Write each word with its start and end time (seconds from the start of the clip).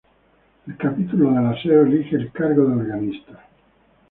El 0.65 0.77
Capítulo 0.77 1.29
de 1.31 1.41
la 1.43 1.61
Seo 1.61 1.83
elige 1.83 2.15
el 2.15 2.31
cargo 2.31 2.65
de 2.65 2.71
organista. 2.81 3.39